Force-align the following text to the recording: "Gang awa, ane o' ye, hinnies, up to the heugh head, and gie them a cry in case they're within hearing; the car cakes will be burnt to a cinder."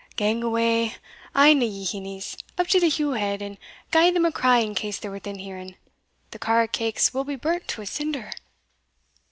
"Gang 0.15 0.43
awa, 0.43 0.93
ane 1.35 1.61
o' 1.61 1.65
ye, 1.67 1.83
hinnies, 1.85 2.35
up 2.57 2.65
to 2.69 2.79
the 2.79 2.89
heugh 2.89 3.11
head, 3.11 3.39
and 3.43 3.59
gie 3.93 4.09
them 4.09 4.25
a 4.25 4.31
cry 4.31 4.57
in 4.57 4.73
case 4.73 4.97
they're 4.97 5.11
within 5.11 5.37
hearing; 5.37 5.75
the 6.31 6.39
car 6.39 6.65
cakes 6.67 7.13
will 7.13 7.23
be 7.23 7.35
burnt 7.35 7.67
to 7.67 7.83
a 7.83 7.85
cinder." 7.85 8.31